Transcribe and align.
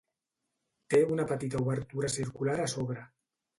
Té 0.93 1.01
una 1.17 1.27
petita 1.33 1.61
obertura 1.65 2.11
circular 2.17 2.59
a 2.67 2.69
sobre. 2.77 3.07